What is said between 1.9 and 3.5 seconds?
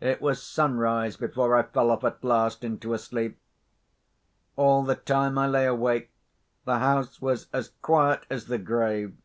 off at last into a sleep.